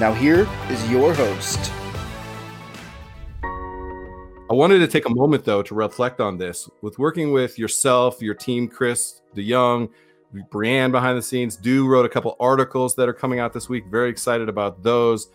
[0.00, 1.70] Now, here is your host.
[3.42, 8.22] I wanted to take a moment though to reflect on this with working with yourself,
[8.22, 9.90] your team, Chris DeYoung,
[10.50, 11.54] Brianne behind the scenes.
[11.54, 13.84] Do wrote a couple articles that are coming out this week.
[13.90, 15.28] Very excited about those.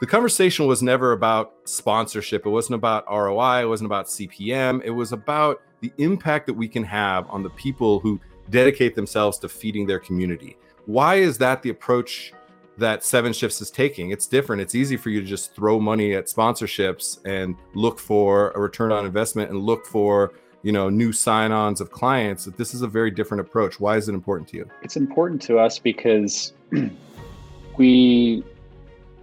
[0.00, 2.46] The conversation was never about sponsorship.
[2.46, 3.64] It wasn't about ROI.
[3.64, 4.82] It wasn't about CPM.
[4.82, 9.38] It was about the impact that we can have on the people who dedicate themselves
[9.40, 10.56] to feeding their community.
[10.86, 12.32] Why is that the approach
[12.78, 14.10] that Seven Shifts is taking.
[14.10, 14.62] It's different.
[14.62, 18.92] It's easy for you to just throw money at sponsorships and look for a return
[18.92, 22.44] on investment and look for you know new sign-ons of clients.
[22.44, 23.78] This is a very different approach.
[23.80, 24.70] Why is it important to you?
[24.82, 26.52] It's important to us because
[27.76, 28.44] we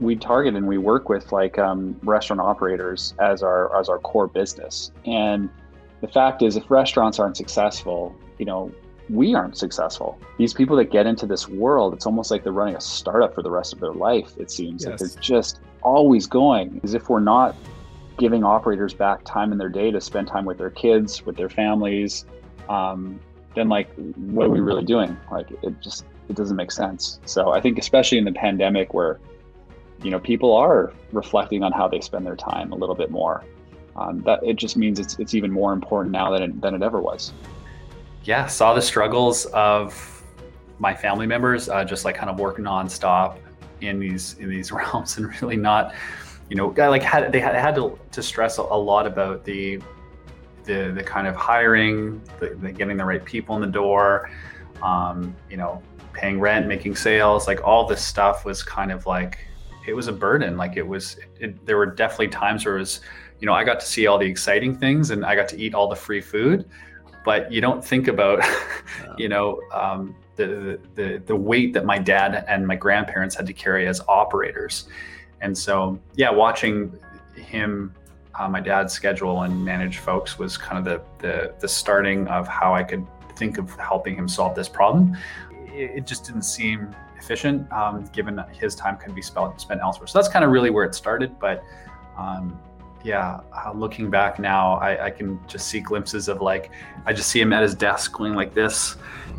[0.00, 4.26] we target and we work with like um, restaurant operators as our as our core
[4.26, 4.92] business.
[5.06, 5.48] And
[6.00, 8.72] the fact is, if restaurants aren't successful, you know,
[9.08, 10.18] we aren't successful.
[10.38, 13.42] These people that get into this world, it's almost like they're running a startup for
[13.42, 14.84] the rest of their life, it seems.
[14.84, 15.00] Yes.
[15.00, 16.80] Like they're just always going.
[16.82, 17.54] As if we're not
[18.16, 21.48] giving operators back time in their day to spend time with their kids, with their
[21.48, 22.24] families,
[22.68, 23.20] um,
[23.54, 25.16] then like what are we really doing?
[25.30, 27.20] Like it just it doesn't make sense.
[27.26, 29.20] So I think especially in the pandemic where
[30.02, 33.44] you know people are reflecting on how they spend their time a little bit more.
[33.96, 36.82] Um, that it just means it's it's even more important now than it, than it
[36.82, 37.32] ever was
[38.24, 40.22] yeah, saw the struggles of
[40.78, 43.38] my family members, uh, just like kind of working nonstop
[43.80, 45.94] in these in these realms, and really not,
[46.48, 49.80] you know, like had they had, had to, to stress a, a lot about the
[50.64, 54.30] the the kind of hiring, the, the getting the right people in the door,
[54.82, 55.82] um, you know,
[56.12, 59.38] paying rent, making sales, like all this stuff was kind of like
[59.86, 60.56] it was a burden.
[60.56, 63.00] Like it was, it, there were definitely times where it was,
[63.40, 65.74] you know, I got to see all the exciting things and I got to eat
[65.74, 66.64] all the free food
[67.24, 68.44] but you don't think about,
[69.18, 73.52] you know, um, the, the the weight that my dad and my grandparents had to
[73.52, 74.88] carry as operators,
[75.40, 76.98] and so yeah, watching
[77.36, 77.94] him,
[78.38, 82.48] uh, my dad's schedule and manage folks was kind of the, the the starting of
[82.48, 85.16] how I could think of helping him solve this problem.
[85.66, 89.80] It, it just didn't seem efficient, um, given that his time could be spent spent
[89.80, 90.08] elsewhere.
[90.08, 91.62] So that's kind of really where it started, but.
[92.16, 92.60] Um,
[93.04, 96.70] yeah, uh, looking back now, I, I, can just see glimpses of like,
[97.04, 98.96] I just see him at his desk going like this,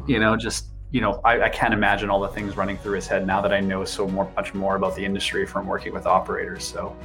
[0.08, 3.08] you know, just, you know, I, I can't imagine all the things running through his
[3.08, 6.06] head now that I know so more, much more about the industry from working with
[6.06, 6.64] operators.
[6.64, 6.96] So,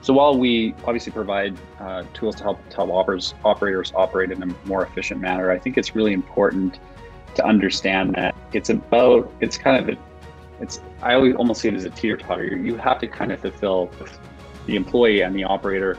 [0.00, 4.42] so while we obviously provide uh, tools to help, to help operators, operators operate in
[4.42, 6.80] a more efficient manner, I think it's really important
[7.36, 10.00] to understand that it's about, it's kind of, a,
[10.60, 12.56] it's, I always almost see it as a teeter totter.
[12.56, 13.88] You have to kind of fulfill
[14.68, 15.98] the employee and the operator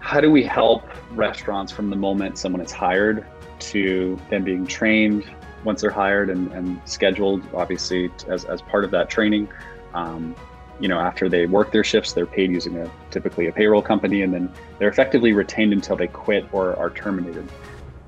[0.00, 3.26] how do we help restaurants from the moment someone is hired
[3.58, 5.24] to them being trained
[5.64, 9.48] once they're hired and, and scheduled, obviously, as, as part of that training?
[9.92, 10.34] Um,
[10.80, 14.22] you know, after they work their shifts, they're paid using a typically a payroll company,
[14.22, 17.46] and then they're effectively retained until they quit or are terminated.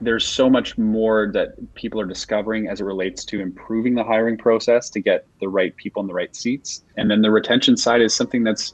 [0.00, 4.38] There's so much more that people are discovering as it relates to improving the hiring
[4.38, 6.84] process to get the right people in the right seats.
[6.96, 8.72] And then the retention side is something that's,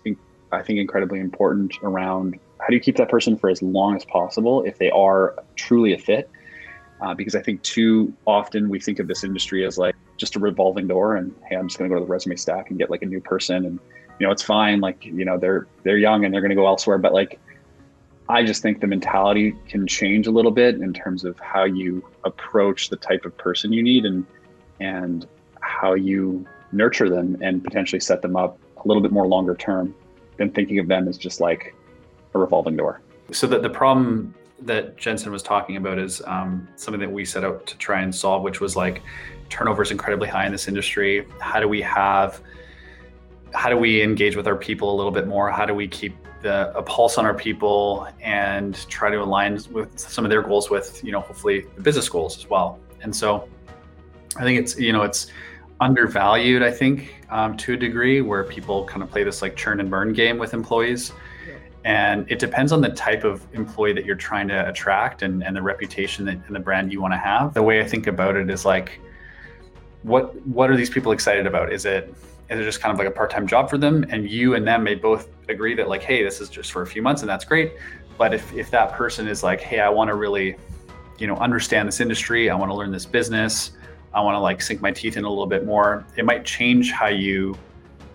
[0.53, 4.05] I think, incredibly important around how do you keep that person for as long as
[4.05, 6.31] possible if they are truly a fit?
[7.01, 10.39] Uh, because I think too often we think of this industry as like just a
[10.39, 12.91] revolving door, and hey, I'm just going to go to the resume stack and get
[12.91, 13.79] like a new person, and
[14.19, 14.81] you know it's fine.
[14.81, 17.39] Like you know they're they're young and they're going to go elsewhere, but like
[18.29, 22.05] I just think the mentality can change a little bit in terms of how you
[22.25, 24.27] approach the type of person you need and
[24.81, 25.27] and
[25.61, 29.95] how you nurture them and potentially set them up a little bit more longer term
[30.37, 31.75] than thinking of them as just like
[32.35, 33.01] a revolving door.
[33.33, 37.45] So that the problem that Jensen was talking about is um, something that we set
[37.45, 39.03] out to try and solve, which was like
[39.49, 41.27] turnover is incredibly high in this industry.
[41.41, 42.41] How do we have,
[43.53, 45.51] how do we engage with our people a little bit more?
[45.51, 49.99] How do we keep the, a pulse on our people and try to align with
[49.99, 52.79] some of their goals with, you know, hopefully the business goals as well.
[53.03, 53.49] And so
[54.37, 55.29] I think it's, you know, it's
[55.81, 59.81] undervalued, I think, um, to a degree where people kind of play this like churn
[59.81, 61.13] and burn game with employees.
[61.85, 65.55] And it depends on the type of employee that you're trying to attract and, and
[65.55, 67.55] the reputation that, and the brand you want to have.
[67.55, 69.01] The way I think about it is like,
[70.03, 71.73] what what are these people excited about?
[71.73, 72.15] Is it
[72.49, 74.85] is it just kind of like a part-time job for them and you and them
[74.85, 77.45] may both agree that like hey this is just for a few months and that's
[77.45, 77.73] great
[78.19, 80.57] but if, if that person is like hey i want to really
[81.19, 83.73] you know understand this industry i want to learn this business
[84.17, 86.05] i want to like sink my teeth in a little bit more.
[86.17, 87.57] It might change how you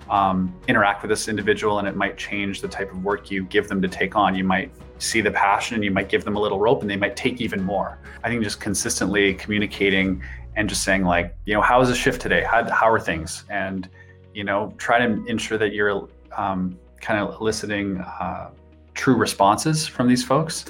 [0.10, 3.70] um, interact with this individual and it might change the type of work you give
[3.70, 4.36] them to take on.
[4.36, 6.98] You might see the passion and you might give them a little rope and they
[6.98, 8.00] might take even more.
[8.24, 10.22] I think just consistently communicating
[10.58, 12.44] and just saying like you know how is the shift today?
[12.44, 13.46] How, how are things?
[13.50, 13.88] And
[14.34, 18.50] you know try to ensure that you're um, kind of eliciting uh,
[18.96, 20.66] true responses from these folks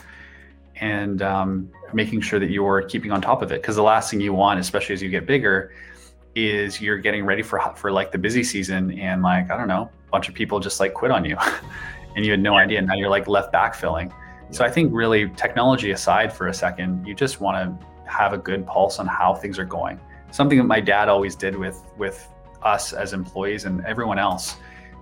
[0.82, 3.62] and um, making sure that you're keeping on top of it.
[3.62, 5.72] Because the last thing you want especially as you get bigger
[6.36, 9.90] is you're getting ready for for like the busy season and like i don't know
[10.08, 11.36] a bunch of people just like quit on you
[12.16, 14.12] and you had no idea now you're like left backfilling.
[14.50, 18.38] So i think really technology aside for a second you just want to have a
[18.38, 19.98] good pulse on how things are going.
[20.32, 22.28] Something that my dad always did with with
[22.62, 24.56] us as employees and everyone else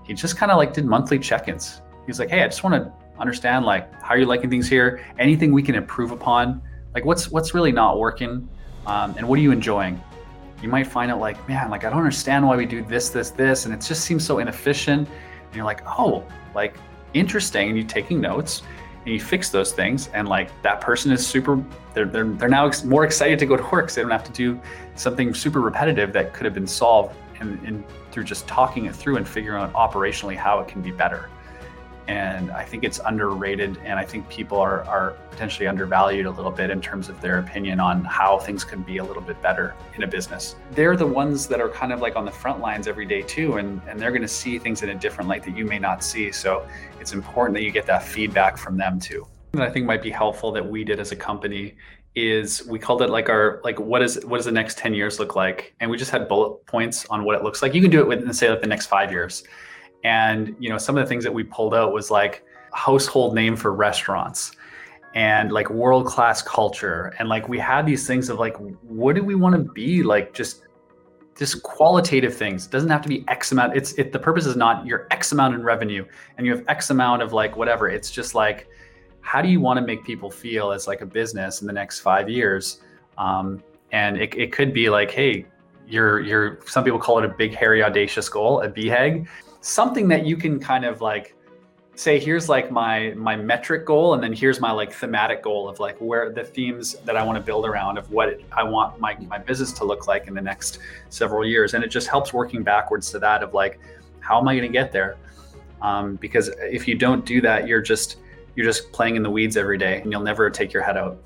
[0.06, 1.82] he just kind of like did monthly check-ins.
[2.06, 5.06] He's like hey i just want to understand like how are you're liking things here
[5.18, 6.62] anything we can improve upon
[6.94, 8.48] like what's what's really not working
[8.90, 10.02] um, and what are you enjoying?
[10.62, 13.30] You might find out like man like i don't understand why we do this this
[13.30, 16.22] this and it just seems so inefficient and you're like oh
[16.54, 16.76] like
[17.14, 18.62] interesting and you're taking notes
[19.06, 21.64] and you fix those things and like that person is super
[21.94, 24.26] they're, they're, they're now ex- more excited to go to work because they don't have
[24.26, 24.60] to do
[24.96, 27.82] something super repetitive that could have been solved and, in
[28.12, 31.30] through just talking it through and figuring out operationally how it can be better
[32.10, 33.78] and I think it's underrated.
[33.86, 37.38] And I think people are, are potentially undervalued a little bit in terms of their
[37.38, 40.56] opinion on how things can be a little bit better in a business.
[40.72, 43.58] They're the ones that are kind of like on the front lines every day too,
[43.58, 46.04] and, and they're going to see things in a different light that you may not
[46.04, 46.32] see.
[46.32, 46.68] So
[47.00, 49.28] it's important that you get that feedback from them too.
[49.54, 51.76] And I think might be helpful that we did as a company
[52.16, 55.20] is we called it like our like what is what does the next 10 years
[55.20, 57.92] look like and we just had bullet points on what it looks like you can
[57.92, 59.44] do it within say like the next five years
[60.04, 63.56] and you know, some of the things that we pulled out was like household name
[63.56, 64.52] for restaurants
[65.16, 67.14] and like world class culture.
[67.20, 70.04] And like we had these things of like, what do we want to be?
[70.04, 70.64] Like just
[71.38, 72.66] just qualitative things.
[72.66, 73.76] It doesn't have to be X amount.
[73.76, 76.06] It's it the purpose is not your X amount in revenue
[76.38, 77.90] and you have X amount of like whatever.
[77.90, 78.68] It's just like
[79.22, 82.00] how do you want to make people feel as like a business in the next
[82.00, 82.82] five years?
[83.18, 83.62] Um,
[83.92, 85.46] and it, it could be like, hey,
[85.88, 89.28] you're you're some people call it a big hairy audacious goal, a BHAG
[89.62, 91.36] something that you can kind of like
[92.00, 95.82] say here's like my my metric goal and then here's my like thematic goal of
[95.82, 99.18] like where the themes that i want to build around of what i want my,
[99.28, 100.80] my business to look like in the next
[101.10, 101.74] several years.
[101.74, 103.80] And it just helps working backwards to that of like
[104.22, 105.18] how am i going to get there?
[105.82, 108.18] Um, because if you don't do that you're just
[108.56, 111.18] you're just playing in the weeds every day and you'll never take your head out.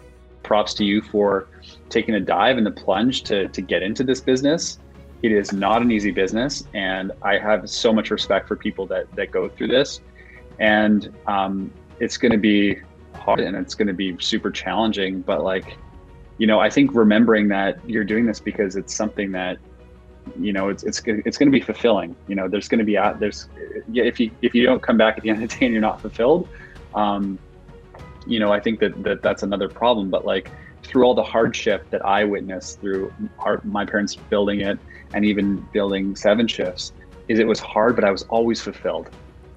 [0.42, 1.48] Props to you for
[1.90, 4.80] taking a dive and the plunge to to get into this business
[5.24, 9.10] it is not an easy business, and I have so much respect for people that
[9.16, 10.02] that go through this.
[10.60, 12.78] And um, it's going to be
[13.16, 15.22] hard and it's going to be super challenging.
[15.22, 15.78] But like,
[16.38, 19.58] you know, I think remembering that you're doing this because it's something that
[20.40, 22.16] you know it's it's it's going to be fulfilling.
[22.28, 23.48] You know, there's going to be there's
[23.90, 25.74] yeah, if you if you don't come back at the end of the day and
[25.74, 26.50] you're not fulfilled,
[26.96, 27.40] um,
[28.28, 30.10] you know, I think that that that's another problem.
[30.10, 30.52] But like
[30.84, 34.78] through all the hardship that I witnessed through our, my parents building it
[35.14, 36.94] and even building seven shifts
[37.28, 39.10] is it was hard, but I was always fulfilled.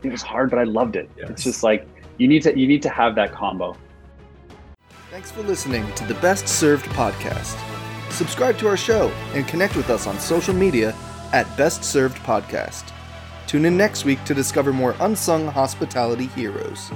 [0.02, 1.10] It was hard, but I loved it.
[1.16, 1.30] Yes.
[1.30, 1.86] It's just like
[2.18, 3.76] you need to you need to have that combo.
[5.10, 7.56] Thanks for listening to the Best Served podcast.
[8.10, 10.94] Subscribe to our show and connect with us on social media
[11.32, 12.92] at Best Served Podcast.
[13.46, 16.90] Tune in next week to discover more unsung hospitality heroes.